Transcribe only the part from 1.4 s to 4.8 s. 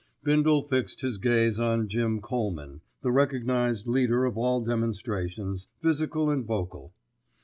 on Jim Colman, the recognised leader of all